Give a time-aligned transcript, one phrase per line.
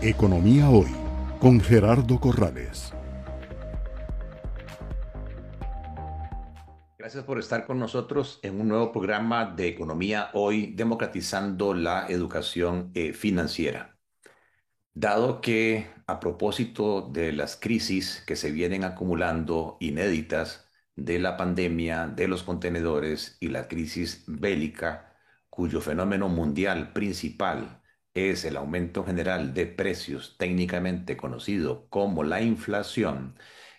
[0.00, 0.94] Economía Hoy
[1.40, 2.94] con Gerardo Corrales.
[6.96, 12.92] Gracias por estar con nosotros en un nuevo programa de Economía Hoy, democratizando la educación
[12.94, 13.98] eh, financiera.
[14.94, 22.06] Dado que a propósito de las crisis que se vienen acumulando inéditas de la pandemia,
[22.06, 25.16] de los contenedores y la crisis bélica,
[25.50, 27.82] cuyo fenómeno mundial principal
[28.18, 33.36] es el aumento general de precios técnicamente conocido como la inflación,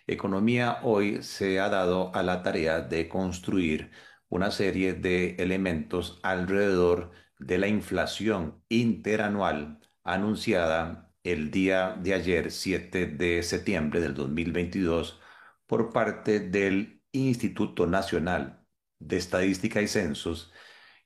[0.10, 3.92] Economía hoy se ha dado a la tarea de construir
[4.28, 13.06] una serie de elementos alrededor de la inflación interanual anunciada el día de ayer, 7
[13.06, 15.20] de septiembre del 2022,
[15.68, 18.66] por parte del Instituto Nacional
[18.98, 20.52] de Estadística y Censos,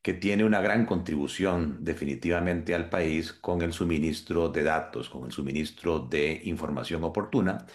[0.03, 5.31] que tiene una gran contribución definitivamente al país con el suministro de datos, con el
[5.31, 7.65] suministro de información oportuna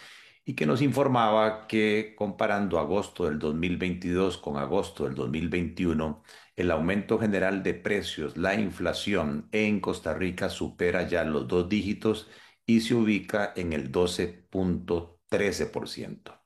[0.44, 6.22] y que nos informaba que comparando agosto del 2022 con agosto del 2021,
[6.56, 12.28] el aumento general de precios, la inflación en Costa Rica supera ya los dos dígitos
[12.66, 16.37] y se ubica en el 12.13%.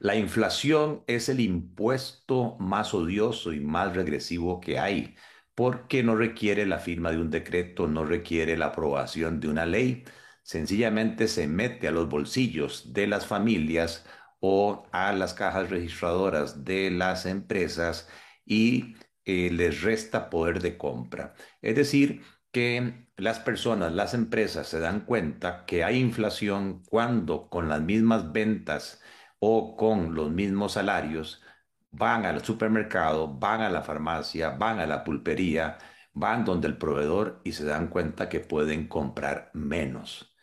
[0.00, 5.14] La inflación es el impuesto más odioso y más regresivo que hay,
[5.54, 10.04] porque no requiere la firma de un decreto, no requiere la aprobación de una ley,
[10.42, 14.06] sencillamente se mete a los bolsillos de las familias
[14.40, 18.08] o a las cajas registradoras de las empresas
[18.46, 21.34] y eh, les resta poder de compra.
[21.60, 27.68] Es decir, que las personas, las empresas se dan cuenta que hay inflación cuando con
[27.68, 29.00] las mismas ventas
[29.40, 31.42] o con los mismos salarios
[31.92, 35.78] van al supermercado, van a la farmacia, van a la pulpería,
[36.12, 40.34] van donde el proveedor y se dan cuenta que pueden comprar menos.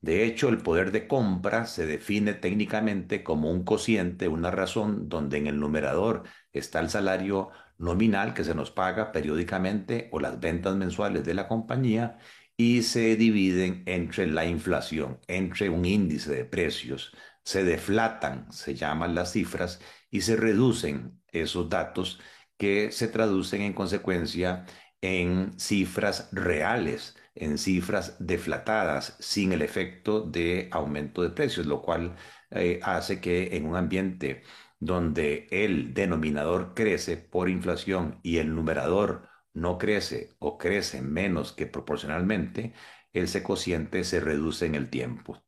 [0.00, 5.38] De hecho, el poder de compra se define técnicamente como un cociente, una razón donde
[5.38, 10.74] en el numerador está el salario nominal que se nos paga periódicamente o las ventas
[10.76, 12.18] mensuales de la compañía
[12.56, 17.14] y se dividen entre la inflación, entre un índice de precios.
[17.44, 19.80] Se deflatan, se llaman las cifras,
[20.10, 22.20] y se reducen esos datos
[22.56, 24.66] que se traducen en consecuencia
[25.00, 32.16] en cifras reales en cifras deflatadas sin el efecto de aumento de precios, lo cual
[32.50, 34.42] eh, hace que en un ambiente
[34.78, 41.66] donde el denominador crece por inflación y el numerador no crece o crece menos que
[41.66, 42.74] proporcionalmente,
[43.12, 45.42] el cociente se reduce en el tiempo.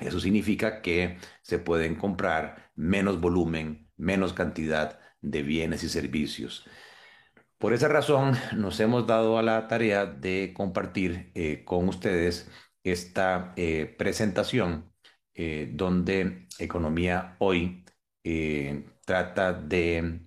[0.00, 6.66] Eso significa que se pueden comprar menos volumen, menos cantidad de bienes y servicios.
[7.58, 12.50] Por esa razón, nos hemos dado a la tarea de compartir eh, con ustedes
[12.82, 14.92] esta eh, presentación
[15.34, 17.84] eh, donde Economía Hoy
[19.04, 20.20] trata de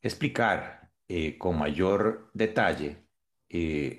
[0.00, 0.90] explicar
[1.38, 3.08] con mayor detalle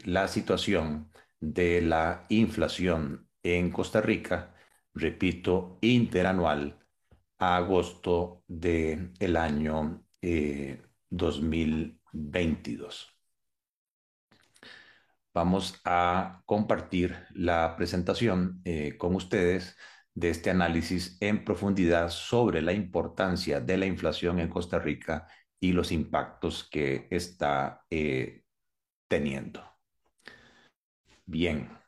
[0.06, 4.56] la situación de la inflación en Costa Rica,
[4.94, 6.80] repito, interanual
[7.40, 10.06] a agosto del año
[11.10, 13.10] 2022.
[15.34, 19.76] Vamos a compartir la presentación eh, con ustedes
[20.14, 25.28] de este análisis en profundidad sobre la importancia de la inflación en Costa Rica
[25.60, 28.44] y los impactos que está eh,
[29.08, 29.64] teniendo.
[31.26, 31.83] Bien.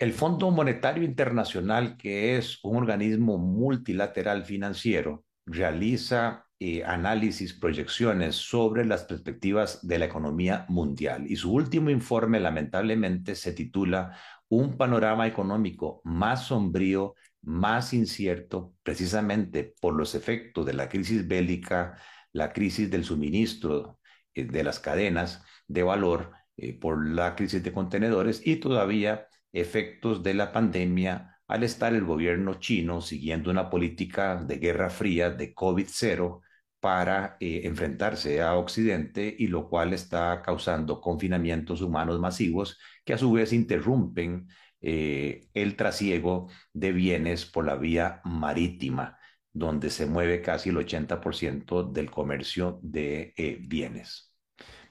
[0.00, 8.86] El Fondo Monetario Internacional, que es un organismo multilateral financiero, realiza eh, análisis, proyecciones sobre
[8.86, 11.26] las perspectivas de la economía mundial.
[11.30, 14.16] Y su último informe, lamentablemente, se titula
[14.48, 21.98] Un panorama económico más sombrío, más incierto, precisamente por los efectos de la crisis bélica,
[22.32, 23.98] la crisis del suministro
[24.32, 30.22] eh, de las cadenas de valor, eh, por la crisis de contenedores y todavía efectos
[30.22, 35.54] de la pandemia al estar el gobierno chino siguiendo una política de guerra fría de
[35.54, 36.40] COVID-0
[36.80, 43.18] para eh, enfrentarse a Occidente y lo cual está causando confinamientos humanos masivos que a
[43.18, 44.48] su vez interrumpen
[44.80, 49.18] eh, el trasiego de bienes por la vía marítima,
[49.52, 54.34] donde se mueve casi el 80% del comercio de eh, bienes.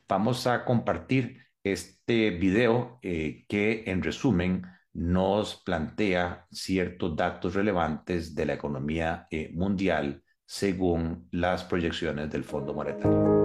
[0.08, 4.64] Vamos a compartir este video que en resumen
[4.94, 12.74] nos plantea ciertos datos relevantes de la economía eh, mundial según las proyecciones del Fondo
[12.74, 13.39] Monetario.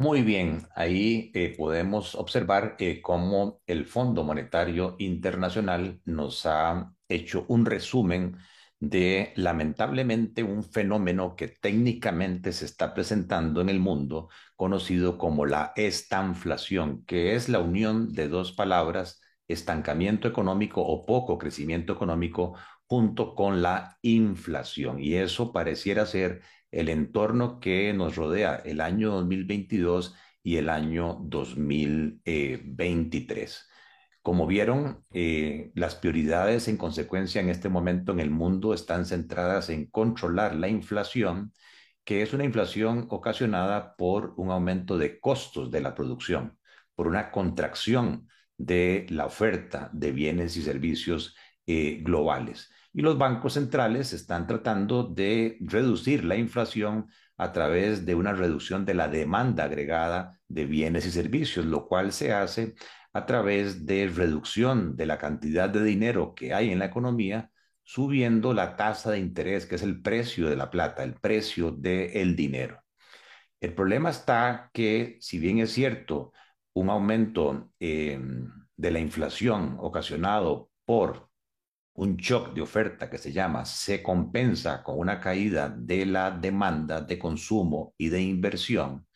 [0.00, 7.44] Muy bien, ahí eh, podemos observar eh, cómo el Fondo Monetario Internacional nos ha hecho
[7.48, 8.38] un resumen
[8.78, 15.72] de lamentablemente un fenómeno que técnicamente se está presentando en el mundo, conocido como la
[15.76, 22.54] estanflación, que es la unión de dos palabras, estancamiento económico o poco crecimiento económico,
[22.86, 24.98] junto con la inflación.
[24.98, 31.18] Y eso pareciera ser el entorno que nos rodea el año 2022 y el año
[31.22, 33.68] 2023.
[34.22, 39.70] Como vieron, eh, las prioridades en consecuencia en este momento en el mundo están centradas
[39.70, 41.54] en controlar la inflación,
[42.04, 46.58] que es una inflación ocasionada por un aumento de costos de la producción,
[46.94, 48.28] por una contracción
[48.58, 51.34] de la oferta de bienes y servicios
[51.66, 52.70] eh, globales.
[52.92, 57.06] Y los bancos centrales están tratando de reducir la inflación
[57.36, 62.12] a través de una reducción de la demanda agregada de bienes y servicios, lo cual
[62.12, 62.74] se hace
[63.12, 67.50] a través de reducción de la cantidad de dinero que hay en la economía,
[67.82, 72.36] subiendo la tasa de interés, que es el precio de la plata, el precio del
[72.36, 72.82] dinero.
[73.60, 76.32] El problema está que, si bien es cierto,
[76.74, 81.29] un aumento em, de la inflación ocasionado por
[82.00, 87.02] un shock de oferta que se llama se compensa con una caída de la demanda
[87.02, 89.06] de consumo y de inversión,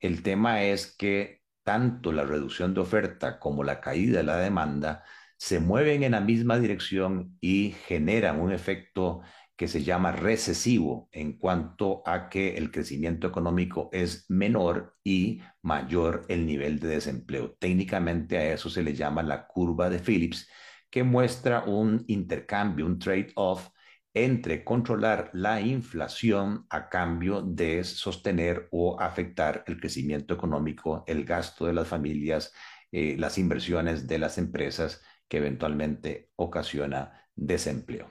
[0.00, 5.04] el tema es que tanto la reducción de oferta como la caída de la demanda
[5.36, 9.20] se mueven en la misma dirección y generan un efecto
[9.56, 16.24] que se llama recesivo en cuanto a que el crecimiento económico es menor y mayor
[16.28, 17.56] el nivel de desempleo.
[17.58, 20.48] Técnicamente a eso se le llama la curva de Phillips,
[20.96, 23.68] que muestra un intercambio, un trade-off
[24.14, 31.66] entre controlar la inflación a cambio de sostener o afectar el crecimiento económico, el gasto
[31.66, 32.50] de las familias,
[32.90, 38.10] eh, las inversiones de las empresas que eventualmente ocasiona desempleo.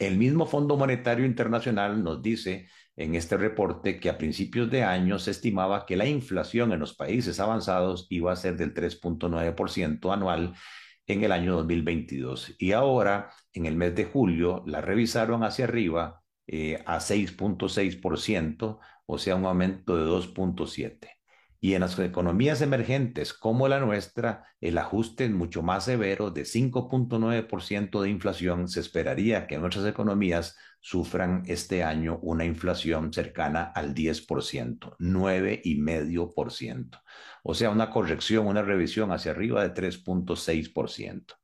[0.00, 2.66] El mismo Fondo Monetario Internacional nos dice
[2.96, 6.96] en este reporte que a principios de año se estimaba que la inflación en los
[6.96, 10.54] países avanzados iba a ser del 3.9% anual
[11.12, 12.56] en el año 2022.
[12.58, 19.18] Y ahora, en el mes de julio, la revisaron hacia arriba eh, a 6.6%, o
[19.18, 21.21] sea, un aumento de 2.7%.
[21.64, 28.02] Y en las economías emergentes como la nuestra, el ajuste mucho más severo de 5.9%
[28.02, 28.66] de inflación.
[28.66, 37.00] Se esperaría que nuestras economías sufran este año una inflación cercana al 10%, 9,5%.
[37.44, 41.34] O sea, una corrección, una revisión hacia arriba de 3.6%.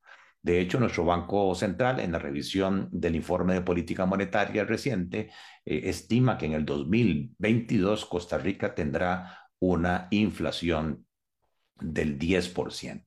[0.43, 5.31] De hecho, nuestro Banco Central, en la revisión del informe de política monetaria reciente,
[5.65, 11.07] eh, estima que en el 2022 Costa Rica tendrá una inflación
[11.81, 13.05] del 10%.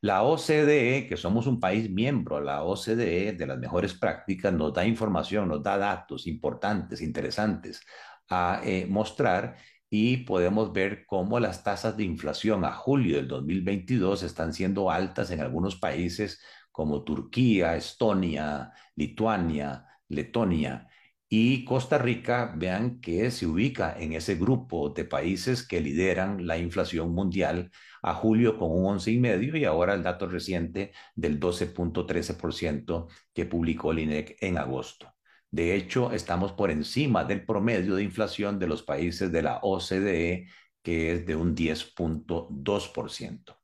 [0.00, 4.86] La OCDE, que somos un país miembro, la OCDE de las mejores prácticas, nos da
[4.86, 7.80] información, nos da datos importantes, interesantes
[8.28, 9.56] a eh, mostrar
[9.90, 15.30] y podemos ver cómo las tasas de inflación a julio del 2022 están siendo altas
[15.30, 20.87] en algunos países como Turquía, Estonia, Lituania, Letonia
[21.28, 26.56] y Costa Rica, vean que se ubica en ese grupo de países que lideran la
[26.56, 27.70] inflación mundial
[28.02, 33.98] a julio con un 11,5 y ahora el dato reciente del 12.13% que publicó el
[34.00, 35.14] INEC en agosto.
[35.50, 40.46] De hecho, estamos por encima del promedio de inflación de los países de la OCDE,
[40.82, 43.56] que es de un 10.2%.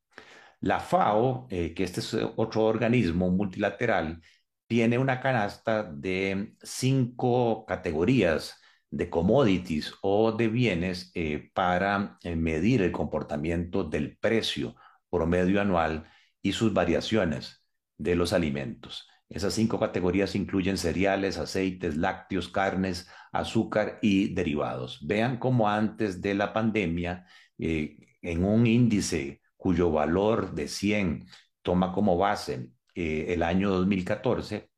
[0.60, 4.20] La FAO, eh, que este es otro organismo multilateral,
[4.66, 12.82] tiene una canasta de cinco categorías de commodities o de bienes eh, para eh, medir
[12.82, 14.76] el comportamiento del precio
[15.10, 16.04] promedio anual
[16.42, 17.64] y sus variaciones
[17.98, 19.08] de los alimentos.
[19.28, 25.04] Esas cinco categorías incluyen cereales, aceites, lácteos, carnes, azúcar y derivados.
[25.06, 27.26] Vean cómo antes de la pandemia,
[27.58, 31.26] eh, en un índice cuyo valor de 100
[31.62, 34.70] toma como base eh, el año 2014,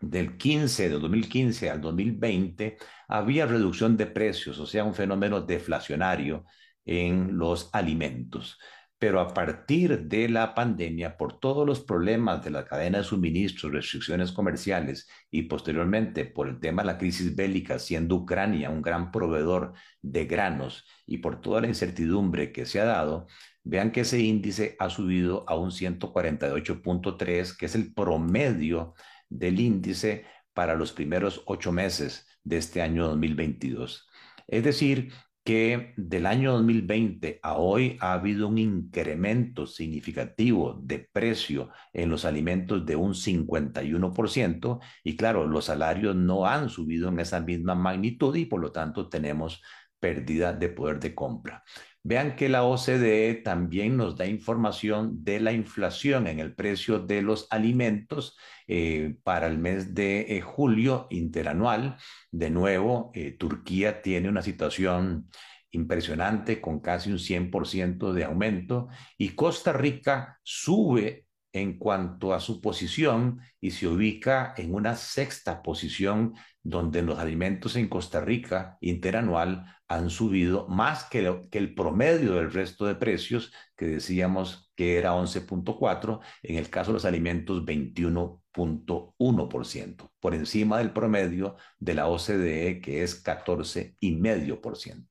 [0.00, 2.78] del 15, del 2015 al 2020,
[3.08, 6.44] había reducción de precios, o sea, un fenómeno deflacionario
[6.84, 8.58] en los alimentos.
[8.98, 13.72] Pero a partir de la pandemia, por todos los problemas de la cadena de suministros,
[13.72, 19.10] restricciones comerciales y posteriormente por el tema de la crisis bélica, siendo Ucrania un gran
[19.10, 23.26] proveedor de granos y por toda la incertidumbre que se ha dado,
[23.64, 28.94] vean que ese índice ha subido a un 148.3, que es el promedio
[29.28, 34.08] del índice para los primeros ocho meses de este año 2022.
[34.48, 35.12] Es decir,
[35.44, 42.24] que del año 2020 a hoy ha habido un incremento significativo de precio en los
[42.24, 48.36] alimentos de un 51% y claro, los salarios no han subido en esa misma magnitud
[48.36, 49.62] y por lo tanto tenemos
[50.00, 51.62] pérdida de poder de compra.
[52.02, 57.20] Vean que la OCDE también nos da información de la inflación en el precio de
[57.20, 61.98] los alimentos eh, para el mes de eh, julio interanual.
[62.30, 65.28] De nuevo, eh, Turquía tiene una situación
[65.72, 68.88] impresionante con casi un 100% de aumento
[69.18, 75.62] y Costa Rica sube en cuanto a su posición y se ubica en una sexta
[75.62, 82.50] posición donde los alimentos en Costa Rica interanual han subido más que, el promedio del
[82.52, 90.10] resto de precios, que decíamos que era 11.4, en el caso de los alimentos 21.1%,
[90.20, 95.08] por encima del promedio de la OCDE, que es 14,5%.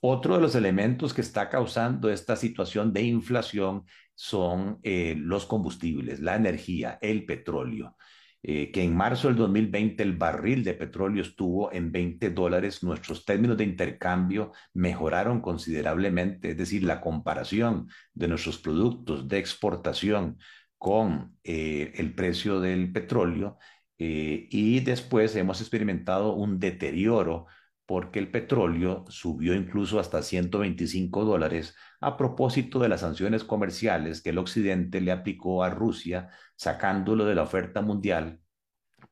[0.00, 6.20] Otro de los elementos que está causando esta situación de inflación son eh, los combustibles,
[6.20, 7.96] la energía, el petróleo.
[8.44, 13.24] Eh, que en marzo del 2020 el barril de petróleo estuvo en 20 dólares, nuestros
[13.24, 20.38] términos de intercambio mejoraron considerablemente, es decir, la comparación de nuestros productos de exportación
[20.76, 23.58] con eh, el precio del petróleo
[24.04, 27.46] y después hemos experimentado un deterioro
[27.86, 34.30] porque el petróleo subió incluso hasta 125 dólares a propósito de las sanciones comerciales que
[34.30, 38.40] el occidente le aplicó a Rusia, sacándolo de la oferta mundial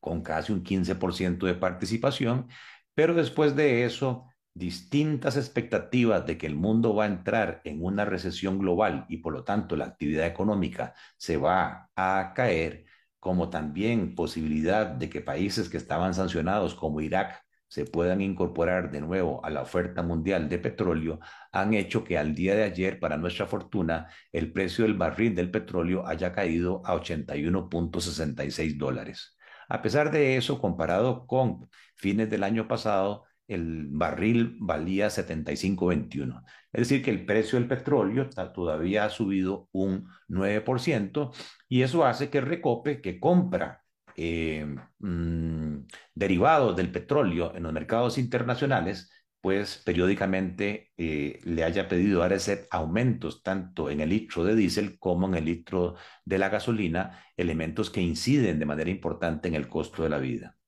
[0.00, 2.48] con casi un 15% de participación,
[2.94, 8.04] pero después de eso, distintas expectativas de que el mundo va a entrar en una
[8.04, 12.86] recesión global y por lo tanto la actividad económica se va a caer,
[13.18, 19.00] como también posibilidad de que países que estaban sancionados como Irak se puedan incorporar de
[19.00, 21.20] nuevo a la oferta mundial de petróleo
[21.52, 25.52] han hecho que al día de ayer, para nuestra fortuna, el precio del barril del
[25.52, 29.36] petróleo haya caído a 81.66 dólares.
[29.68, 36.42] A pesar de eso, comparado con fines del año pasado, el barril valía 75.21.
[36.72, 41.32] Es decir, que el precio del petróleo todavía ha subido un 9%
[41.68, 43.84] y eso hace que Recope, que compra
[44.16, 44.66] eh,
[44.98, 52.28] mm, derivados del petróleo en los mercados internacionales, pues periódicamente eh, le haya pedido a
[52.70, 57.90] aumentos tanto en el litro de diésel como en el litro de la gasolina, elementos
[57.90, 60.59] que inciden de manera importante en el costo de la vida.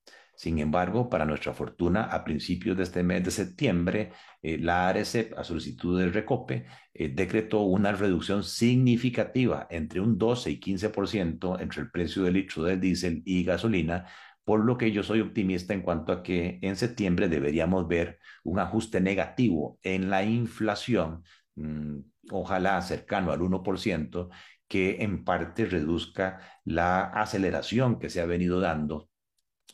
[0.42, 4.10] Sin embargo, para nuestra fortuna, a principios de este mes de septiembre,
[4.42, 10.50] eh, la ARECEP, a solicitud del Recope, eh, decretó una reducción significativa entre un 12
[10.50, 14.06] y 15% entre el precio del litro de diésel y gasolina,
[14.42, 18.58] por lo que yo soy optimista en cuanto a que en septiembre deberíamos ver un
[18.58, 21.22] ajuste negativo en la inflación,
[21.54, 21.98] mm,
[22.32, 24.28] ojalá cercano al 1%,
[24.66, 29.11] que en parte reduzca la aceleración que se ha venido dando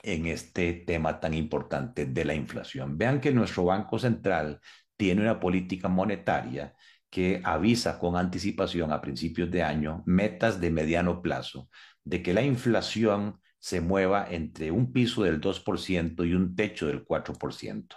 [0.02, 2.96] en este tema tan importante de la inflación.
[2.98, 4.60] Vean que nuestro Banco Central
[4.96, 6.74] tiene una política monetaria
[7.10, 11.68] que avisa con anticipación a principios de año metas de mediano plazo
[12.04, 17.04] de que la inflación se mueva entre un piso del 2% y un techo del
[17.04, 17.96] 4%.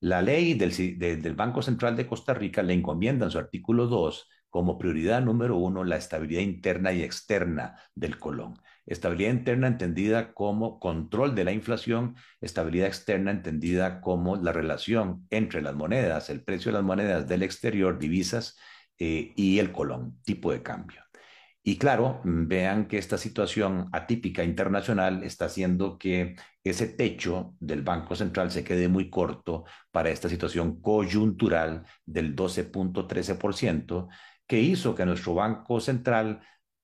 [0.00, 4.78] La ley del, Banco Central de Costa Rica le encomienda en su artículo 2 como
[4.78, 8.54] prioridad número uno la estabilidad interna y externa del colón.
[8.90, 15.62] Estabilidad interna entendida como control de la inflación, estabilidad externa entendida como la relación entre
[15.62, 18.58] las monedas, el precio de las monedas del exterior, divisas
[18.98, 21.02] eh, y el colón, tipo de cambio.
[21.62, 28.16] Y claro, vean que esta situación atípica internacional está haciendo que ese techo del Banco
[28.16, 34.08] Central se quede muy corto para esta situación coyuntural del 12.13%,
[34.48, 36.40] que hizo que nuestro Banco Central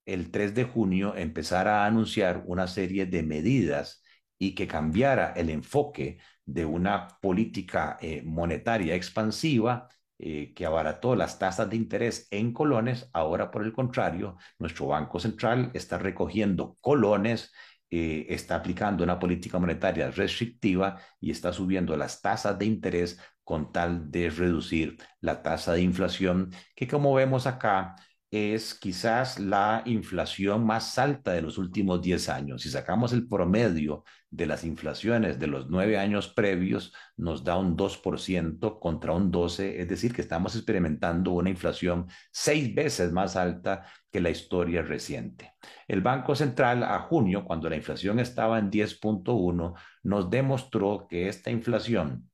[0.06, 4.02] el 3 de junio empezara a anunciar una serie de medidas
[4.38, 11.38] y que cambiara el enfoque de una política eh, monetaria expansiva eh, que abarató las
[11.38, 17.52] tasas de interés en colones, ahora por el contrario, nuestro Banco Central está recogiendo colones,
[17.90, 23.72] eh, está aplicando una política monetaria restrictiva y está subiendo las tasas de interés con
[23.72, 27.94] tal de reducir la tasa de inflación, que como vemos acá,
[28.36, 32.62] es quizás la inflación más alta de los últimos 10 años.
[32.62, 37.76] Si sacamos el promedio de las inflaciones de los nueve años previos, nos da un
[37.76, 43.86] 2% contra un 12%, es decir, que estamos experimentando una inflación seis veces más alta
[44.10, 45.54] que la historia reciente.
[45.88, 51.50] El Banco Central a junio, cuando la inflación estaba en 10.1, nos demostró que esta
[51.50, 52.30] inflación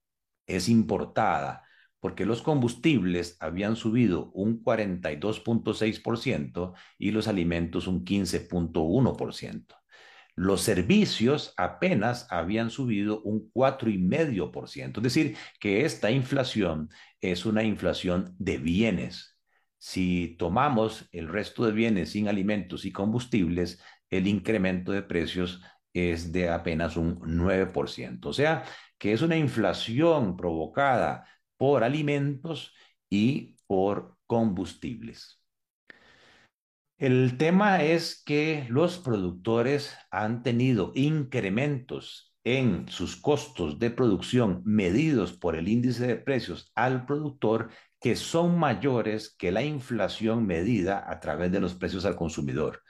[0.46, 1.61] es importada
[2.02, 9.76] porque los combustibles habían subido un 42.6% y los alimentos un 15.1%.
[10.34, 14.96] Los servicios apenas habían subido un 4,5%.
[14.96, 16.90] Es decir, que esta inflación
[17.20, 19.38] es una inflación de bienes.
[19.78, 23.80] Si tomamos el resto de bienes sin alimentos y combustibles,
[24.10, 28.26] el incremento de precios es de apenas un 9%.
[28.26, 28.64] O sea,
[28.98, 31.26] que es una inflación provocada
[31.62, 32.74] por alimentos
[33.08, 35.40] y por combustibles.
[36.98, 45.34] El tema es que los productores han tenido incrementos en sus costos de producción medidos
[45.34, 51.20] por el índice de precios al productor que son mayores que la inflación medida a
[51.20, 52.82] través de los precios al consumidor,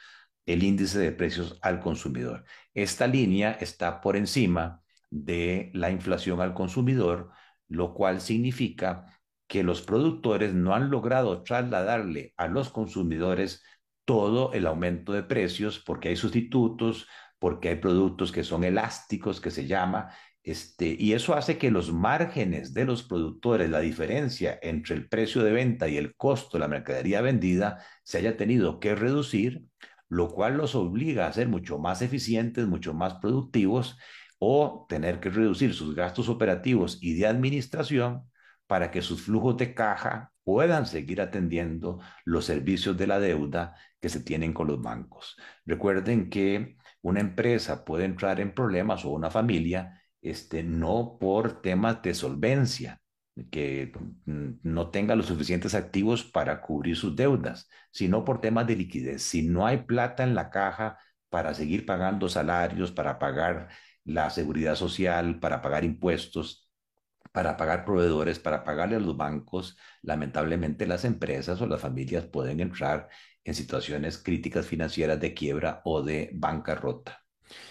[0.47, 2.47] el índice de precios al consumidor.
[2.73, 7.33] Esta línea está por encima de la inflación al consumidor,
[7.73, 9.07] lo cual significa
[9.47, 13.63] que los productores no han logrado trasladarle a los consumidores
[14.05, 17.07] todo el aumento de precios porque hay sustitutos,
[17.39, 20.11] porque hay productos que son elásticos, que se llama,
[20.45, 25.45] este, y eso hace que los márgenes de los productores, la diferencia entre el precio
[25.45, 29.63] de venta y el costo de la mercadería vendida, se haya tenido que reducir,
[30.09, 33.99] lo cual los obliga a ser mucho más eficientes, mucho más productivos
[34.45, 38.29] o tener que reducir sus gastos operativos y de administración
[38.67, 44.09] para que sus flujos de caja puedan seguir atendiendo los servicios de la deuda que
[44.09, 45.37] se tienen con los bancos.
[45.65, 52.03] Recuerden que una empresa puede entrar en problemas o una familia este, no por temas
[52.03, 53.01] de solvencia,
[53.53, 53.93] que
[54.27, 59.23] no tenga los suficientes activos para cubrir sus deudas, sino por temas de liquidez.
[59.23, 60.99] Si no hay plata en la caja
[61.31, 63.69] para seguir pagando salarios, para pagar
[64.05, 66.69] la seguridad social, para pagar impuestos,
[67.33, 72.61] para pagar proveedores, para pagarle a los bancos, lamentablemente las empresas o las familias pueden
[72.61, 73.09] entrar
[73.45, 77.23] en situaciones críticas financieras de quiebra o de bancarrota.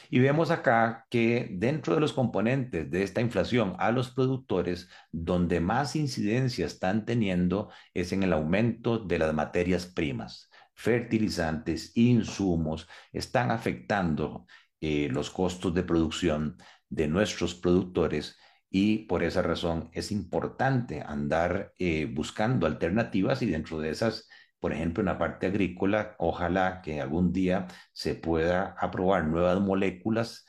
[0.09, 5.59] Y vemos acá que dentro de los componentes de esta inflación a los productores, donde
[5.59, 13.51] más incidencia están teniendo es en el aumento de las materias primas, fertilizantes, insumos, están
[13.51, 14.45] afectando
[14.81, 16.57] eh, los costos de producción
[16.89, 18.37] de nuestros productores
[18.69, 24.27] y por esa razón es importante andar eh, buscando alternativas y dentro de esas,
[24.59, 30.45] por ejemplo, en la parte agrícola, ojalá que algún día se pueda aprobar nuevas moléculas.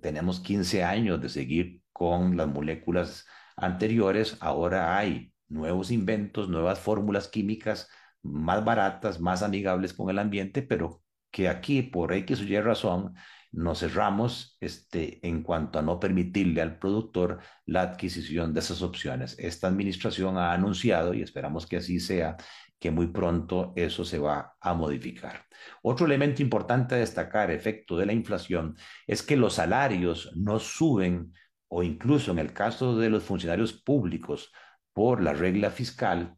[0.00, 7.28] Tenemos 15 años de seguir con las moléculas anteriores, ahora hay nuevos inventos, nuevas fórmulas
[7.28, 7.88] químicas
[8.22, 13.14] más baratas, más amigables con el ambiente, pero que aquí, por X o Y razón,
[13.52, 19.36] nos cerramos este, en cuanto a no permitirle al productor la adquisición de esas opciones.
[19.38, 22.36] Esta administración ha anunciado, y esperamos que así sea,
[22.78, 25.44] que muy pronto eso se va a modificar.
[25.82, 31.32] Otro elemento importante a destacar, efecto de la inflación, es que los salarios no suben
[31.68, 34.50] o incluso en el caso de los funcionarios públicos
[34.92, 36.36] por la regla fiscal,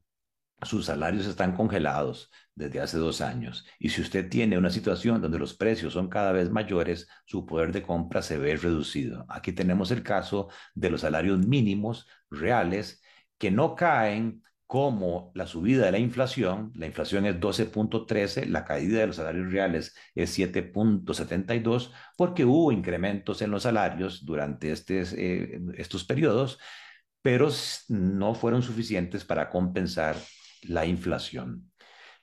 [0.64, 3.66] sus salarios están congelados desde hace dos años.
[3.78, 7.72] Y si usted tiene una situación donde los precios son cada vez mayores, su poder
[7.72, 9.24] de compra se ve reducido.
[9.28, 13.02] Aquí tenemos el caso de los salarios mínimos reales
[13.38, 19.00] que no caen como la subida de la inflación, la inflación es 12.13, la caída
[19.00, 26.04] de los salarios reales es 7.72, porque hubo incrementos en los salarios durante eh, estos
[26.04, 26.58] periodos,
[27.20, 27.50] pero
[27.88, 30.16] no fueron suficientes para compensar
[30.62, 31.72] la inflación.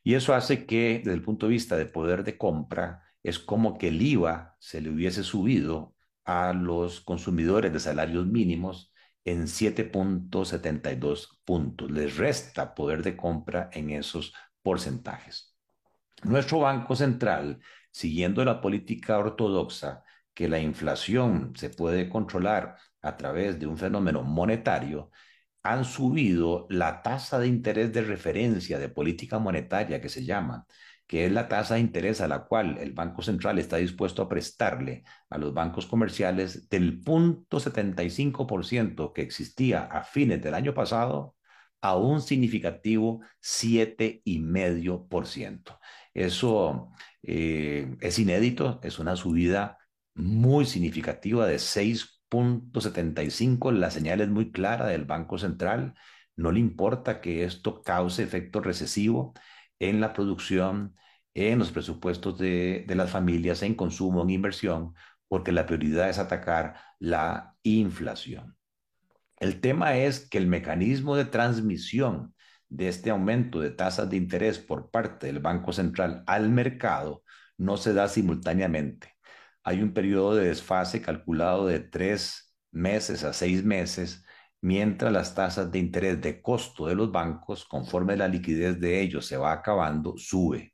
[0.03, 3.77] Y eso hace que, desde el punto de vista de poder de compra, es como
[3.77, 8.93] que el IVA se le hubiese subido a los consumidores de salarios mínimos
[9.25, 11.91] en 7.72 puntos.
[11.91, 15.55] Les resta poder de compra en esos porcentajes.
[16.23, 17.59] Nuestro Banco Central,
[17.91, 24.23] siguiendo la política ortodoxa, que la inflación se puede controlar a través de un fenómeno
[24.23, 25.11] monetario,
[25.71, 30.65] han subido la tasa de interés de referencia de política monetaria que se llama,
[31.07, 34.29] que es la tasa de interés a la cual el Banco Central está dispuesto a
[34.29, 41.35] prestarle a los bancos comerciales del punto 75% que existía a fines del año pasado
[41.81, 45.79] a un significativo 7,5%.
[46.13, 46.91] Eso
[47.23, 49.77] eh, es inédito, es una subida
[50.15, 55.95] muy significativa de 6 75, la señal es muy clara del Banco Central.
[56.35, 59.33] No le importa que esto cause efecto recesivo
[59.79, 60.95] en la producción,
[61.33, 64.93] en los presupuestos de, de las familias, en consumo, en inversión,
[65.27, 68.57] porque la prioridad es atacar la inflación.
[69.39, 72.35] El tema es que el mecanismo de transmisión
[72.67, 77.23] de este aumento de tasas de interés por parte del Banco Central al mercado
[77.57, 79.15] no se da simultáneamente.
[79.63, 84.25] Hay un periodo de desfase calculado de tres meses a seis meses,
[84.61, 89.25] mientras las tasas de interés de costo de los bancos, conforme la liquidez de ellos
[89.25, 90.73] se va acabando, sube.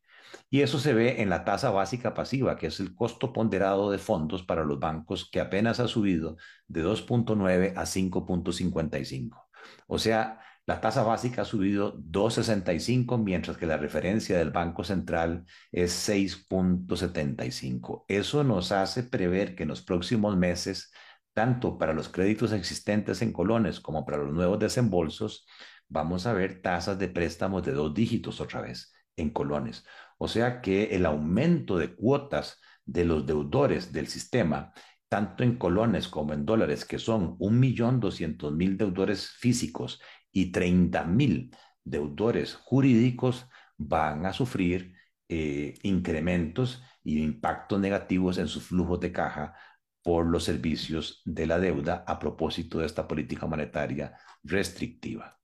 [0.49, 3.97] Y eso se ve en la tasa básica pasiva, que es el costo ponderado de
[3.97, 9.47] fondos para los bancos, que apenas ha subido de 2.9 a 5.55.
[9.87, 15.45] O sea, la tasa básica ha subido 2,65, mientras que la referencia del Banco Central
[15.71, 18.05] es 6,75.
[18.07, 20.91] Eso nos hace prever que en los próximos meses,
[21.33, 25.45] tanto para los créditos existentes en colones como para los nuevos desembolsos,
[25.87, 29.85] vamos a ver tasas de préstamos de dos dígitos otra vez en colones.
[30.17, 34.73] O sea que el aumento de cuotas de los deudores del sistema
[35.07, 40.01] tanto en colones como en dólares, que son 1.200.000 deudores físicos
[40.35, 44.93] y 30 mil deudores jurídicos van a sufrir
[45.29, 49.55] eh, incrementos y impactos negativos en sus flujos de caja
[50.03, 55.39] por los servicios de la deuda a propósito de esta política monetaria restrictiva.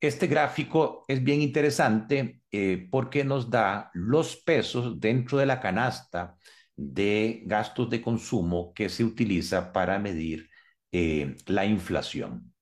[0.00, 6.38] Este gráfico es bien interesante eh, porque nos da los pesos dentro de la canasta
[6.74, 10.48] de gastos de consumo que se utiliza para medir
[10.90, 12.54] eh, la inflación.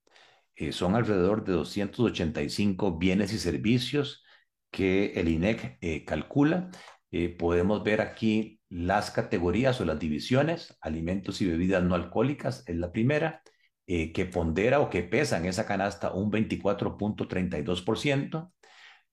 [0.57, 4.25] Eh, son alrededor de 285 bienes y servicios
[4.71, 6.71] que el INEC eh, calcula.
[7.11, 12.77] Eh, podemos ver aquí las categorías o las divisiones, alimentos y bebidas no alcohólicas es
[12.77, 13.42] la primera,
[13.87, 18.53] que pondera o que pesa en esa canasta un 24.32%.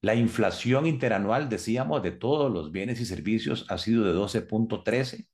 [0.02, 5.28] La inflación interanual, decíamos, de todos los bienes y servicios ha sido de 12.13,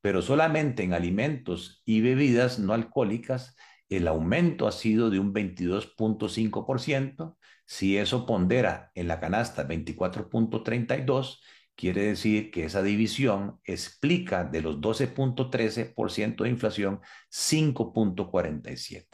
[0.00, 3.56] pero solamente en alimentos y bebidas no alcohólicas
[3.88, 7.36] el aumento ha sido de un 22.5%.
[7.66, 11.40] Si eso pondera en la canasta 24.32,
[11.74, 19.06] quiere decir que esa división explica de los 12.13% de inflación 5.47.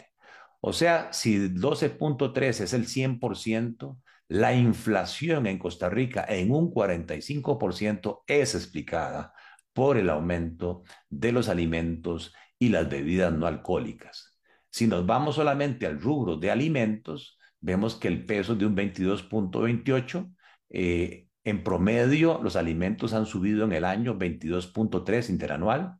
[0.60, 8.22] O sea, si 12.13 es el 100%, la inflación en Costa Rica en un 45%
[8.26, 9.34] es explicada
[9.74, 14.33] por el aumento de los alimentos y las bebidas no alcohólicas.
[14.74, 18.74] Si nos vamos solamente al rubro de alimentos, vemos que el peso es de un
[18.74, 20.34] 22.28.
[20.70, 25.94] Eh, en promedio, los alimentos han subido en el año 22.3 interanual.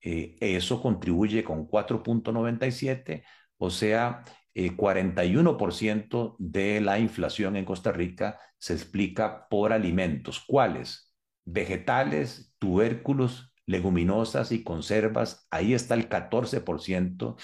[0.00, 3.22] Eh, eso contribuye con 4.97,
[3.58, 4.24] o sea,
[4.54, 10.42] 41% eh, de la inflación en Costa Rica se explica por alimentos.
[10.46, 11.12] ¿Cuáles?
[11.44, 15.46] Vegetales, tubérculos, leguminosas y conservas.
[15.50, 17.36] Ahí está el 14%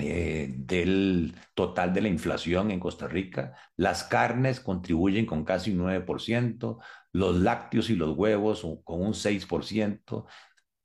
[0.00, 3.54] eh, del total de la inflación en Costa Rica.
[3.76, 6.78] Las carnes contribuyen con casi un 9%,
[7.12, 10.26] los lácteos y los huevos con un 6%,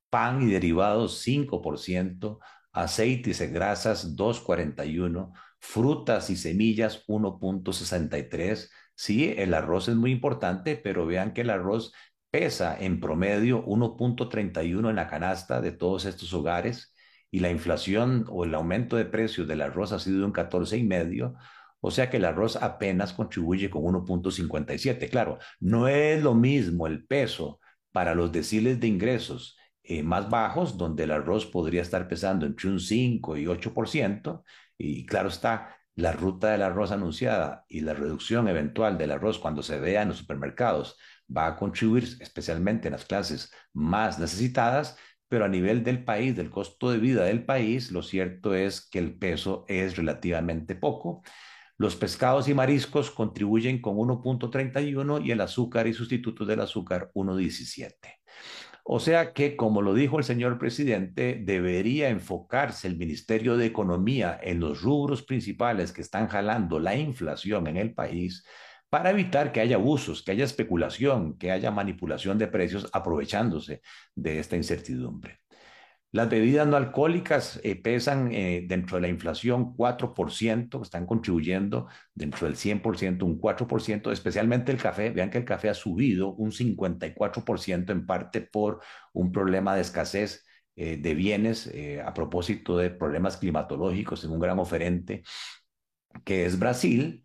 [0.10, 2.40] pan y derivados 5%,
[2.72, 8.70] aceites y grasas 2,41%, frutas y semillas 1,63%.
[8.96, 11.94] Sí, el arroz es muy importante, pero vean que el arroz
[12.32, 16.93] pesa en promedio 1.31 en la canasta de todos estos hogares
[17.34, 21.36] y la inflación o el aumento de precios del arroz ha sido de un 14,5%,
[21.82, 25.10] o sea que el arroz apenas contribuye con 1.57.
[25.10, 27.60] Claro, no es lo mismo el peso
[27.92, 32.70] para los deciles de ingresos eh, más bajos, donde el arroz podría estar pesando entre
[32.70, 34.44] un 5 y 8%,
[34.78, 39.64] y claro está, la ruta del arroz anunciada y la reducción eventual del arroz cuando
[39.64, 40.98] se vea en los supermercados
[41.36, 44.98] va a contribuir especialmente en las clases más necesitadas,
[45.34, 49.00] pero a nivel del país, del costo de vida del país, lo cierto es que
[49.00, 51.24] el peso es relativamente poco.
[51.76, 57.96] Los pescados y mariscos contribuyen con 1.31 y el azúcar y sustitutos del azúcar 1.17.
[58.84, 64.40] O sea que, como lo dijo el señor presidente, debería enfocarse el Ministerio de Economía
[64.40, 68.46] en los rubros principales que están jalando la inflación en el país
[68.94, 73.82] para evitar que haya abusos, que haya especulación, que haya manipulación de precios aprovechándose
[74.14, 75.40] de esta incertidumbre.
[76.12, 82.46] Las bebidas no alcohólicas eh, pesan eh, dentro de la inflación 4%, están contribuyendo dentro
[82.46, 85.10] del 100%, un 4%, especialmente el café.
[85.10, 88.80] Vean que el café ha subido un 54% en parte por
[89.12, 91.68] un problema de escasez eh, de bienes
[92.06, 95.24] a propósito de problemas climatológicos en un gran oferente
[96.24, 97.24] que es Brasil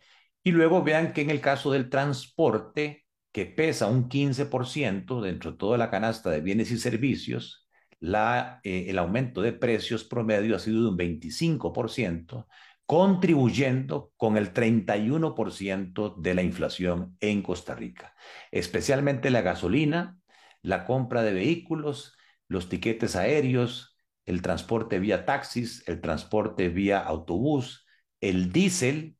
[0.49, 5.59] y luego vean que en el caso del transporte, que pesa un 15% dentro de
[5.59, 7.69] toda la canasta de bienes y servicios,
[8.01, 12.47] la, eh, el aumento de precios promedio ha sido de un 25%,
[12.87, 18.15] contribuyendo con el 31% de la inflación en Costa Rica,
[18.51, 20.19] especialmente la gasolina,
[20.63, 22.17] la compra de vehículos,
[22.49, 27.87] los tiquetes aéreos, el transporte vía taxis, el transporte vía autobús,
[28.23, 29.18] el diésel,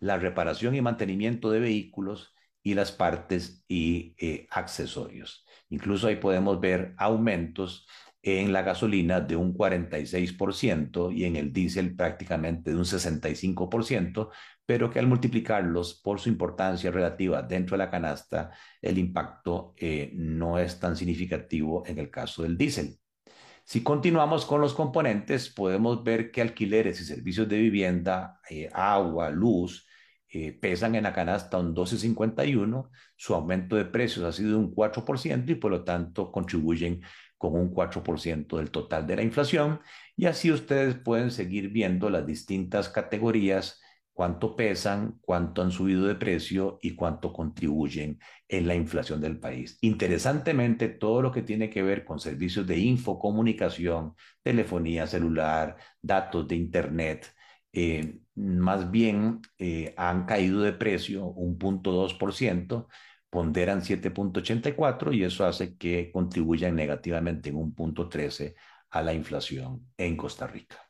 [0.00, 5.44] la reparación y mantenimiento de vehículos y las partes y eh, accesorios.
[5.68, 7.86] Incluso ahí podemos ver aumentos
[8.22, 14.30] en la gasolina de un 46% y en el diésel prácticamente de un 65%,
[14.64, 20.10] pero que al multiplicarlos por su importancia relativa dentro de la canasta, el impacto eh,
[20.14, 22.98] no es tan significativo en el caso del diésel.
[23.64, 29.30] Si continuamos con los componentes, podemos ver que alquileres y servicios de vivienda, eh, agua,
[29.30, 29.86] luz,
[30.28, 35.52] eh, pesan en la canasta un 12,51, su aumento de precios ha sido un 4%
[35.52, 37.02] y por lo tanto contribuyen
[37.38, 39.80] con un 4% del total de la inflación.
[40.16, 43.80] Y así ustedes pueden seguir viendo las distintas categorías
[44.14, 49.76] cuánto pesan, cuánto han subido de precio y cuánto contribuyen en la inflación del país.
[49.82, 56.56] Interesantemente, todo lo que tiene que ver con servicios de infocomunicación, telefonía celular, datos de
[56.56, 57.34] Internet,
[57.72, 62.86] eh, más bien eh, han caído de precio un punto 2%,
[63.30, 68.54] ponderan 7.84 y eso hace que contribuyan negativamente en un punto 13
[68.90, 70.83] a la inflación en Costa Rica.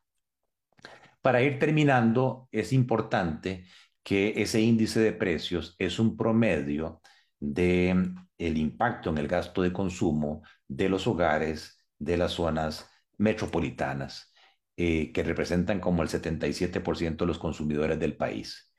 [1.24, 3.64] Para ir terminando, es importante
[4.02, 7.00] que ese índice de precios es un promedio
[7.40, 12.90] de mm, el impacto en el gasto de consumo de los hogares de las zonas
[13.16, 14.34] metropolitanas,
[14.76, 18.70] eh, que representan como el 77% de los consumidores del país.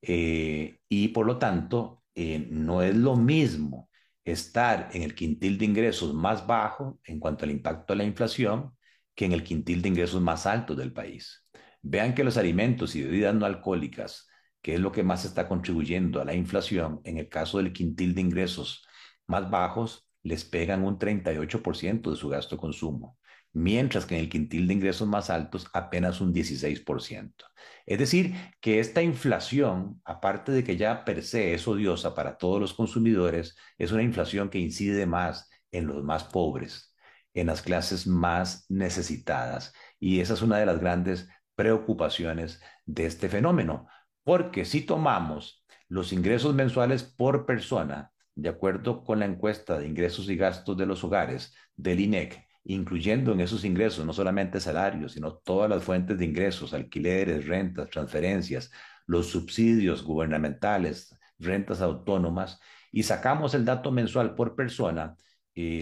[0.00, 3.90] Eh, y por lo tanto, eh, no es lo mismo
[4.24, 8.76] estar en el quintil de ingresos más bajo en cuanto al impacto de la inflación
[9.16, 11.47] que en el quintil de ingresos más alto del país.
[11.82, 14.28] Vean que los alimentos y bebidas no alcohólicas,
[14.62, 18.14] que es lo que más está contribuyendo a la inflación, en el caso del quintil
[18.14, 18.86] de ingresos
[19.26, 23.18] más bajos, les pegan un 38% de su gasto consumo,
[23.52, 27.44] mientras que en el quintil de ingresos más altos apenas un 16%.
[27.86, 32.60] Es decir, que esta inflación, aparte de que ya per se es odiosa para todos
[32.60, 36.94] los consumidores, es una inflación que incide más en los más pobres,
[37.34, 39.72] en las clases más necesitadas.
[39.98, 43.88] Y esa es una de las grandes preocupaciones de este fenómeno,
[44.22, 50.30] porque si tomamos los ingresos mensuales por persona, de acuerdo con la encuesta de ingresos
[50.30, 55.34] y gastos de los hogares del INEC, incluyendo en esos ingresos no solamente salarios, sino
[55.38, 58.70] todas las fuentes de ingresos, alquileres, rentas, transferencias,
[59.06, 62.60] los subsidios gubernamentales, rentas autónomas,
[62.92, 65.16] y sacamos el dato mensual por persona,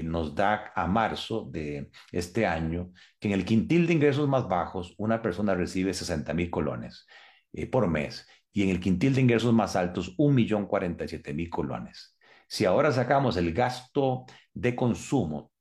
[0.03, 4.95] nos da a marzo de este año que en el quintil de ingresos más bajos
[4.97, 7.07] una persona recibe 60 mil colones
[7.53, 10.67] eh, por mes y en el quintil de ingresos más altos un millón
[11.35, 12.17] mil colones.
[12.49, 15.53] Si ahora sacamos el gasto de consumo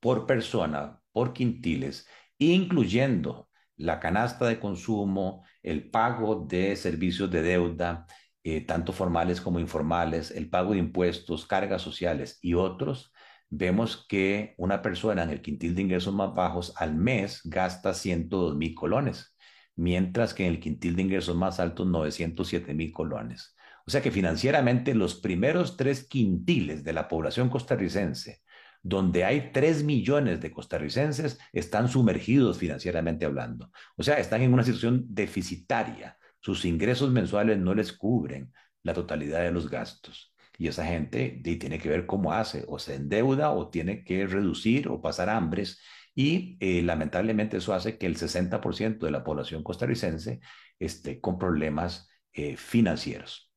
[0.00, 8.06] por persona, por quintiles, incluyendo la canasta de consumo, el pago de servicios de deuda,
[8.42, 13.13] eh, tanto formales como informales, el pago de impuestos, cargas sociales y otros,
[13.56, 18.56] vemos que una persona en el quintil de ingresos más bajos al mes gasta 102
[18.56, 19.36] mil colones,
[19.76, 23.56] mientras que en el quintil de ingresos más altos 907 mil colones.
[23.86, 28.42] O sea que financieramente los primeros tres quintiles de la población costarricense,
[28.82, 33.70] donde hay 3 millones de costarricenses, están sumergidos financieramente hablando.
[33.96, 36.18] O sea, están en una situación deficitaria.
[36.40, 40.33] Sus ingresos mensuales no les cubren la totalidad de los gastos.
[40.58, 44.88] Y esa gente tiene que ver cómo hace, o se endeuda o tiene que reducir
[44.88, 45.80] o pasar hambres.
[46.14, 50.40] Y eh, lamentablemente eso hace que el 60% de la población costarricense
[50.78, 53.50] esté con problemas eh, financieros.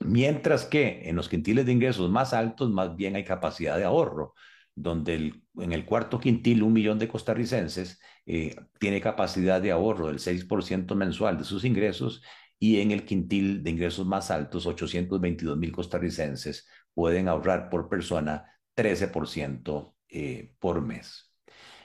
[0.00, 4.34] Mientras que en los quintiles de ingresos más altos, más bien hay capacidad de ahorro,
[4.76, 10.20] donde en el cuarto quintil un millón de costarricenses eh, tiene capacidad de ahorro del
[10.20, 12.22] 6% mensual de sus ingresos
[12.58, 18.44] y en el quintil de ingresos más altos, 822 mil costarricenses pueden ahorrar por persona
[18.76, 21.28] 13% eh, por mes.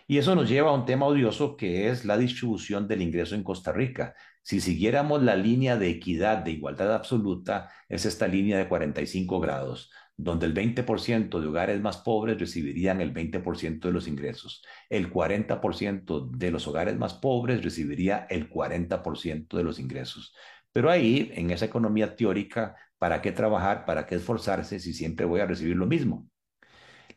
[0.08, 3.44] Y eso nos lleva a un tema odioso que es la distribución del ingreso en
[3.44, 4.16] Costa Rica.
[4.42, 9.90] Si siguiéramos la línea de equidad, de igualdad absoluta, es esta línea de 45 grados,
[10.18, 14.64] donde el 20% de hogares más pobres recibirían el 20% de los ingresos.
[14.90, 20.34] El 40% de los hogares más pobres recibiría el 40% de los ingresos.
[20.74, 23.86] Pero ahí, en esa economía teórica, ¿para qué trabajar?
[23.86, 26.28] ¿Para qué esforzarse si siempre voy a recibir lo mismo?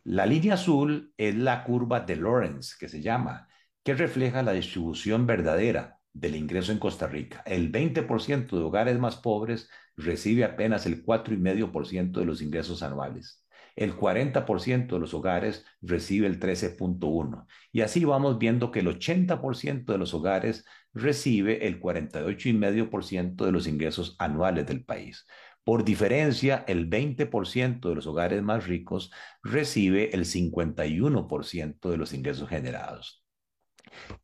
[0.05, 3.49] La línea azul es la curva de Lawrence, que se llama,
[3.83, 7.43] que refleja la distribución verdadera del ingreso en Costa Rica.
[7.47, 13.45] El 20% de hogares más pobres recibe apenas el 4,5% de los ingresos anuales.
[13.75, 17.47] El 40% de los hogares recibe el 13.1%.
[17.73, 20.65] Y así vamos viendo que el 80% de los hogares
[20.97, 25.27] recibe el 48,5% de los ingresos anuales del país.
[25.63, 32.49] Por diferencia, el 20% de los hogares más ricos recibe el 51% de los ingresos
[32.49, 33.25] generados.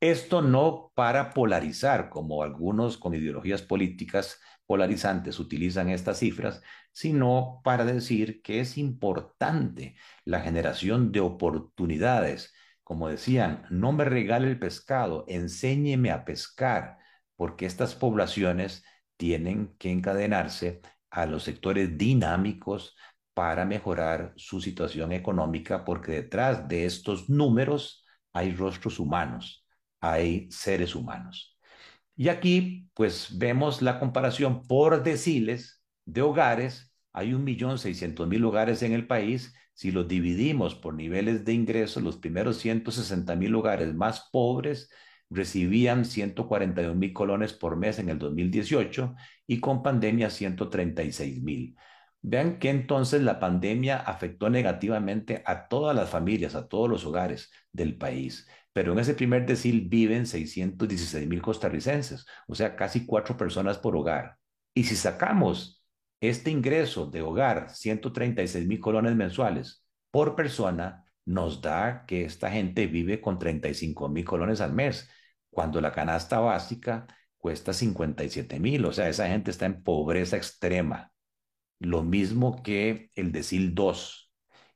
[0.01, 7.85] Esto no para polarizar, como algunos con ideologías políticas polarizantes utilizan estas cifras, sino para
[7.85, 12.55] decir que es importante la generación de oportunidades.
[12.93, 16.99] Como decían, no me regale el pescado, enséñeme a pescar,
[17.37, 18.85] porque estas poblaciones
[19.17, 22.95] tienen que encadenarse a los sectores dinámicos
[23.33, 29.67] para mejorar su situación económica, porque detrás de estos números hay rostros humanos,
[29.99, 31.59] hay seres humanos.
[32.15, 36.92] Y aquí, pues vemos la comparación por deciles de hogares.
[37.13, 39.55] Hay un millón seiscientos mil hogares en el país.
[39.75, 44.91] Si los dividimos por niveles de ingresos, los primeros 160 mil hogares más pobres
[45.31, 49.15] recibían 141 mil colones por mes en el 2018
[49.47, 51.77] y con pandemia 136 mil.
[52.21, 57.51] Vean que entonces la pandemia afectó negativamente a todas las familias, a todos los hogares
[57.73, 63.37] del país pero en ese primer decil viven 616 mil costarricenses, o sea, casi cuatro
[63.37, 64.39] personas por hogar.
[64.75, 65.82] Y si sacamos
[66.23, 72.87] este ingreso de hogar, 136 mil colones mensuales por persona, nos da que esta gente
[72.87, 75.11] vive con 35 mil colones al mes,
[75.51, 81.13] cuando la canasta básica cuesta 57 mil, o sea, esa gente está en pobreza extrema.
[81.81, 84.33] Lo mismo que el decil 2.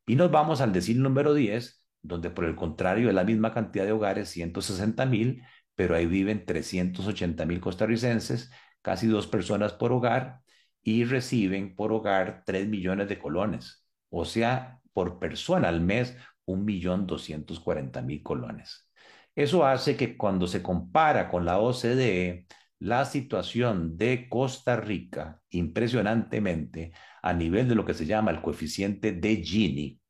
[0.06, 3.84] Y nos vamos al decil número 10, donde por el contrario es la misma cantidad
[3.84, 5.44] de hogares, 160 mil,
[5.76, 8.50] pero ahí viven 380 mil costarricenses,
[8.82, 10.40] casi dos personas por hogar,
[10.86, 18.22] y reciben por hogar 3 millones de colones, o sea, por persona al mes, 1.240.000
[18.22, 18.88] colones.
[19.34, 22.46] Eso hace que cuando se compara con la OCDE,
[22.78, 29.10] la situación de Costa Rica, impresionantemente, a nivel de lo que se llama el coeficiente
[29.10, 30.00] de Gini,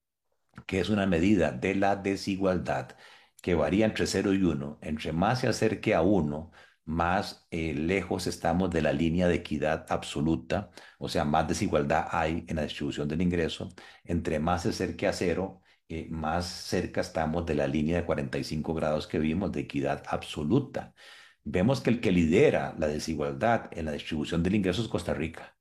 [0.66, 2.90] que es una medida de la desigualdad
[3.40, 4.78] que varía entre 0 y 1.
[4.82, 6.50] Entre más se acerque a 1,
[6.86, 12.44] más eh, lejos estamos de la línea de equidad absoluta, o sea, más desigualdad hay
[12.48, 13.68] en la distribución del ingreso.
[14.04, 18.74] Entre más se acerque a 0, eh, más cerca estamos de la línea de 45
[18.74, 20.94] grados que vimos de equidad absoluta.
[21.44, 25.56] Vemos que el que lidera la desigualdad en la distribución del ingreso es Costa Rica,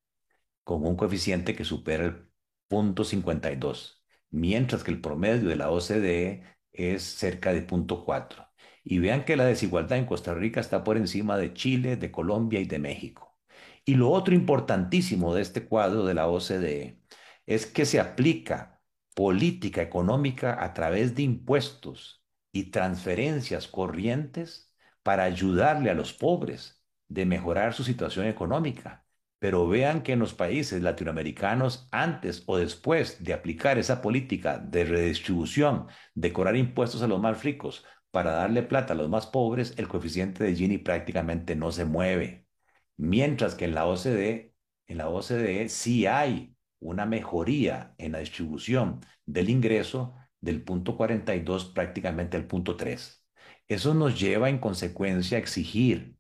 [0.64, 2.30] con un coeficiente que supera el
[2.68, 4.06] punto 52
[4.36, 8.45] mientras que el promedio de la OCDE es cerca de 0.4.
[8.86, 12.60] Y vean que la desigualdad en Costa Rica está por encima de Chile, de Colombia
[12.62, 13.38] y de México.
[13.84, 17.02] Y lo otro importantísimo de este cuadro de la OCDE
[17.48, 18.82] es que se aplica
[19.16, 24.72] política económica a través de impuestos y transferencias corrientes
[25.04, 29.06] para ayudarle a los pobres de mejorar su situación económica
[29.40, 34.86] pero vean que en los países latinoamericanos, antes o después de aplicar esa política de
[34.86, 37.86] redistribución, de cobrar impuestos a los más ricos
[38.16, 42.48] para darle plata a los más pobres, el coeficiente de Gini prácticamente no se mueve.
[42.96, 44.54] Mientras que en la OCDE,
[44.88, 51.66] en la OCDE sí hay una mejoría en la distribución del ingreso del punto 42
[51.66, 53.22] prácticamente al punto 3.
[53.68, 56.16] Eso nos lleva en consecuencia a exigir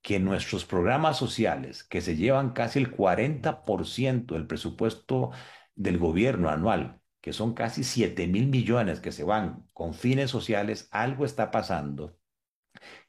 [0.00, 5.32] que nuestros programas sociales, que se llevan casi el 40% del presupuesto
[5.74, 10.88] del gobierno anual, que son casi 7 mil millones que se van con fines sociales,
[10.90, 12.18] algo está pasando,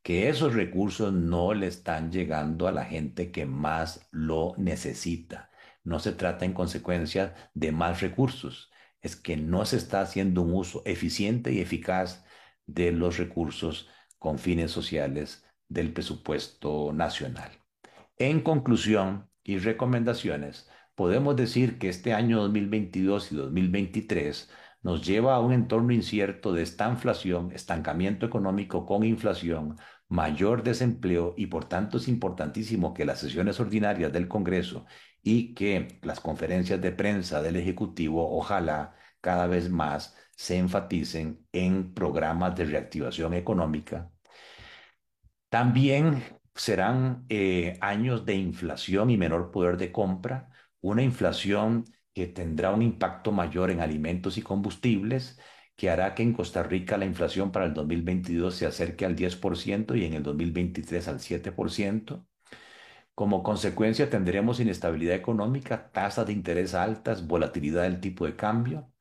[0.04, 5.52] que esos recursos no le están llegando a la gente que más lo necesita.
[5.84, 10.54] No se trata en consecuencia de más recursos, es que no se está haciendo un
[10.54, 12.24] uso eficiente y eficaz
[12.66, 13.90] de los recursos
[14.20, 17.52] con fines sociales del presupuesto nacional.
[18.18, 24.50] En conclusión y recomendaciones, podemos decir que este año 2022 y 2023
[24.82, 29.78] nos lleva a un entorno incierto de estanflación, estancamiento económico con inflación,
[30.10, 34.86] mayor desempleo y por tanto es importantísimo que las sesiones ordinarias del Congreso
[35.22, 41.94] y que las conferencias de prensa del Ejecutivo ojalá cada vez más se enfaticen en
[41.94, 44.12] programas de reactivación económica,
[45.50, 46.24] también
[46.56, 50.50] serán eh, años de inflación y menor poder de compra,
[50.84, 55.40] una inflación que tendrá un impacto mayor en alimentos y combustibles,
[55.76, 59.96] que hará que en Costa Rica la inflación para el 2022 se acerque al 10%
[59.96, 62.28] y en el 2023 al 7%.
[63.16, 68.92] Como consecuencia tendremos inestabilidad económica, tasas de interés altas, volatilidad del tipo de cambio.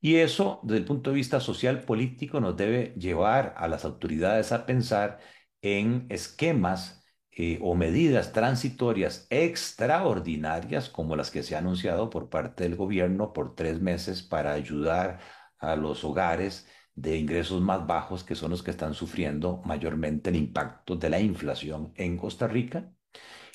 [0.00, 4.52] Y eso, desde el punto de vista social político, nos debe llevar a las autoridades
[4.52, 5.18] a pensar
[5.62, 7.04] en esquemas
[7.40, 13.32] eh, o medidas transitorias extraordinarias como las que se ha anunciado por parte del gobierno
[13.32, 15.20] por tres meses para ayudar
[15.58, 16.66] a los hogares
[16.96, 21.20] de ingresos más bajos, que son los que están sufriendo mayormente el impacto de la
[21.20, 22.92] inflación en Costa Rica.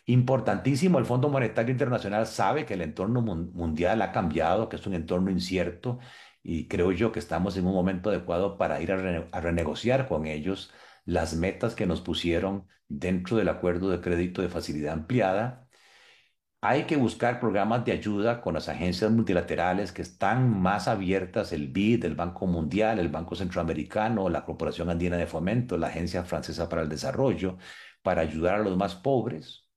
[0.06, 4.94] Importantísimo, el Fondo Monetario Internacional sabe que el entorno mundial ha cambiado, que es un
[4.94, 6.00] entorno incierto
[6.42, 10.72] y creo yo que estamos en un momento adecuado para ir a, renegociar con ellos
[11.06, 12.68] las metas que nos pusieron
[13.00, 15.68] dentro del acuerdo de crédito de facilidad ampliada.
[16.62, 21.68] Hay que buscar programas de ayuda con las agencias multilaterales que están más abiertas, el
[21.68, 26.70] BID, el Banco Mundial, el Banco Centroamericano, la Corporación Andina de Fomento, la Agencia Francesa
[26.70, 27.58] para el Desarrollo,
[28.02, 29.68] para ayudar a los más pobres.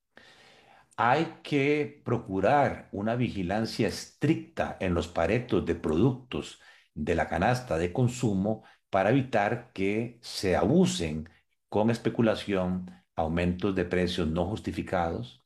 [0.95, 6.59] Hay que procurar una vigilancia estricta en los paretos de productos
[6.93, 11.29] de la canasta de consumo para evitar que se abusen
[11.69, 15.43] con especulación, aumentos de precios no justificados.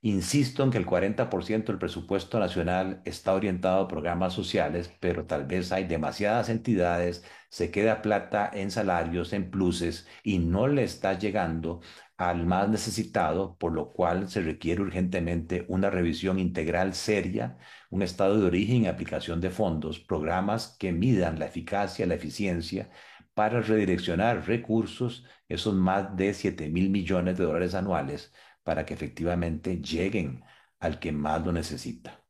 [0.00, 5.44] Insisto en que el 40% del presupuesto nacional está orientado a programas sociales, pero tal
[5.46, 11.18] vez hay demasiadas entidades, se queda plata en salarios, en pluses y no le está
[11.18, 11.80] llegando
[12.16, 17.58] al más necesitado, por lo cual se requiere urgentemente una revisión integral seria,
[17.90, 22.90] un estado de origen y aplicación de fondos, programas que midan la eficacia, la eficiencia,
[23.38, 28.32] para redireccionar recursos, esos más de 7 mil millones de dólares anuales,
[28.64, 30.42] para que efectivamente lleguen
[30.80, 32.24] al que más lo necesita.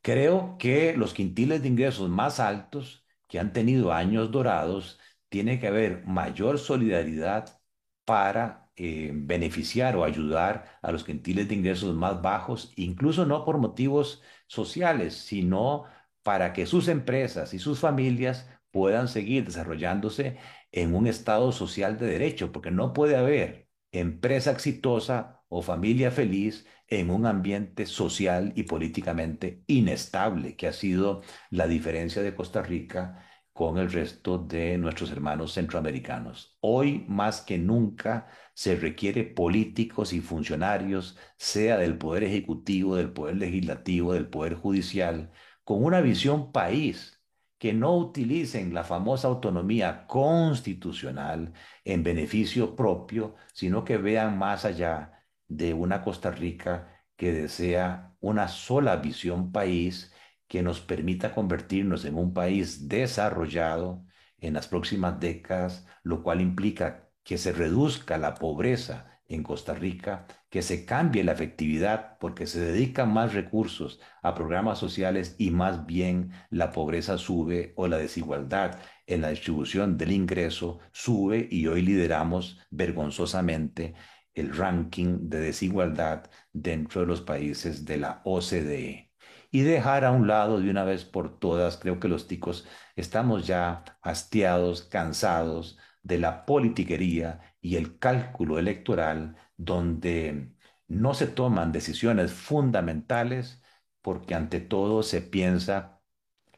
[0.00, 5.66] Creo que los quintiles de ingresos más altos que han tenido años dorados, tiene que
[5.66, 7.60] haber mayor solidaridad
[8.04, 13.58] para eh, beneficiar o ayudar a los quintiles de ingresos más bajos, incluso no por
[13.58, 15.86] motivos sociales, sino
[16.22, 20.36] para que sus empresas y sus familias puedan seguir desarrollándose
[20.70, 26.64] en un estado social de derecho, porque no puede haber empresa exitosa o familia feliz
[26.86, 33.24] en un ambiente social y políticamente inestable, que ha sido la diferencia de Costa Rica
[33.52, 36.56] con el resto de nuestros hermanos centroamericanos.
[36.60, 43.36] Hoy más que nunca se requiere políticos y funcionarios, sea del Poder Ejecutivo, del Poder
[43.38, 45.32] Legislativo, del Poder Judicial,
[45.64, 47.17] con una visión país,
[47.58, 51.52] que no utilicen la famosa autonomía constitucional
[51.84, 58.48] en beneficio propio, sino que vean más allá de una Costa Rica que desea una
[58.48, 60.12] sola visión país
[60.46, 64.04] que nos permita convertirnos en un país desarrollado
[64.38, 70.26] en las próximas décadas, lo cual implica que se reduzca la pobreza en Costa Rica,
[70.50, 75.86] que se cambie la efectividad porque se dedican más recursos a programas sociales y más
[75.86, 81.82] bien la pobreza sube o la desigualdad en la distribución del ingreso sube y hoy
[81.82, 83.94] lideramos vergonzosamente
[84.34, 89.08] el ranking de desigualdad dentro de los países de la OCDE
[89.50, 92.66] y dejar a un lado de una vez por todas, creo que los ticos
[92.96, 100.52] estamos ya hastiados, cansados de la politiquería y el cálculo electoral donde
[100.86, 103.62] no se toman decisiones fundamentales
[104.02, 106.00] porque ante todo se piensa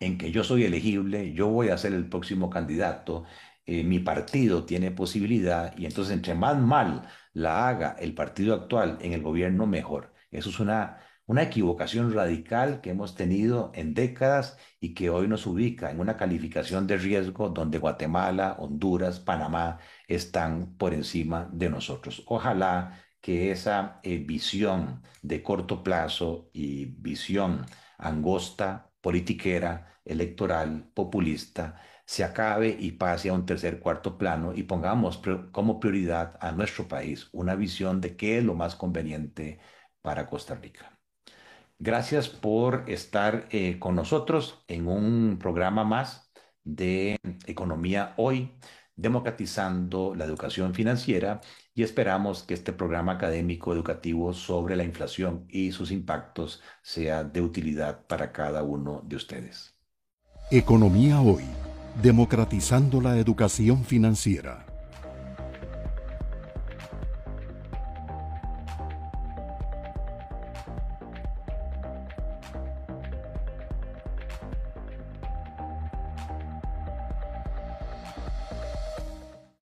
[0.01, 3.24] en que yo soy elegible, yo voy a ser el próximo candidato,
[3.66, 8.98] eh, mi partido tiene posibilidad y entonces entre más mal la haga el partido actual
[9.03, 10.14] en el gobierno, mejor.
[10.30, 10.98] Eso es una
[11.31, 16.16] una equivocación radical que hemos tenido en décadas y que hoy nos ubica en una
[16.16, 19.78] calificación de riesgo donde Guatemala, Honduras, Panamá
[20.09, 22.24] están por encima de nosotros.
[22.26, 27.64] Ojalá que esa eh, visión de corto plazo y visión
[27.99, 35.22] angosta, politiquera, electoral, populista, se acabe y pase a un tercer, cuarto plano y pongamos
[35.53, 39.61] como prioridad a nuestro país una visión de qué es lo más conveniente
[40.03, 40.99] para Costa Rica.
[41.83, 46.31] Gracias por estar eh, con nosotros en un programa más
[46.62, 47.16] de
[47.47, 48.53] Economía Hoy,
[48.97, 51.41] democratizando la educación financiera
[51.74, 57.41] y esperamos que este programa académico educativo sobre la inflación y sus impactos sea de
[57.41, 59.74] utilidad para cada uno de ustedes.
[60.51, 61.45] Economía Hoy,
[62.03, 64.69] democratizando la educación financiera.